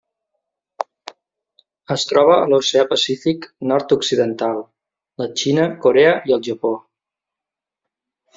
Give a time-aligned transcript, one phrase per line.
[1.95, 4.59] Es troba a l'Oceà Pacífic nord-occidental:
[5.23, 6.75] la Xina, Corea i el Japó.